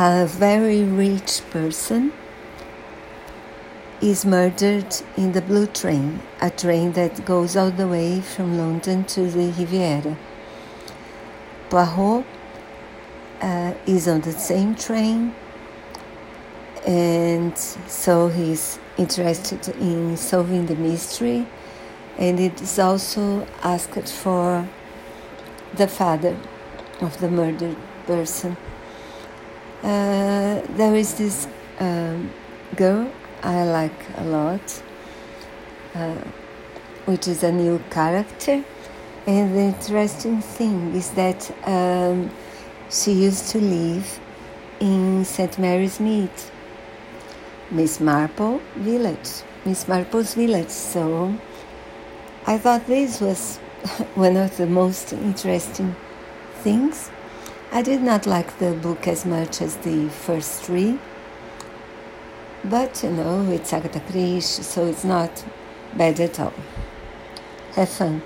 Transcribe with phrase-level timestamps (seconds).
[0.00, 2.12] a very rich person
[4.00, 9.02] is murdered in the Blue Train, a train that goes all the way from London
[9.06, 10.16] to the Riviera.
[11.68, 12.24] Poirot
[13.40, 15.34] uh, is on the same train,
[16.86, 21.44] and so he's interested in solving the mystery,
[22.16, 24.68] and it is also asked for
[25.74, 26.36] the father
[27.00, 27.76] of the murdered
[28.06, 28.56] person.
[29.82, 31.46] Uh, there is this
[31.78, 32.30] um,
[32.74, 33.10] girl
[33.42, 34.82] I like a lot,
[35.94, 36.16] uh,
[37.04, 38.64] which is a new character.
[39.26, 42.30] And the interesting thing is that um,
[42.90, 44.18] she used to live
[44.80, 45.58] in St.
[45.58, 46.30] Mary's Mead,
[47.70, 50.70] Miss Marple village, Miss Marple's village.
[50.70, 51.34] So
[52.46, 53.58] I thought this was
[54.14, 55.94] one of the most interesting
[56.62, 57.10] things.
[57.70, 60.98] I did not like the book as much as the first three
[62.64, 65.44] but you know, it's Agatha Christie, so it's not
[65.96, 66.52] bad at all.
[67.74, 68.22] Have fun.